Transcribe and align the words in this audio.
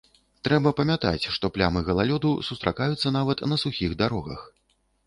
Трэба 0.45 0.71
памятаць, 0.79 1.29
што 1.35 1.51
плямы 1.59 1.85
галалёду 1.91 2.35
сустракаюцца 2.51 3.17
нават 3.21 3.49
на 3.53 3.63
сухіх 3.67 3.91
дарогах. 4.03 4.41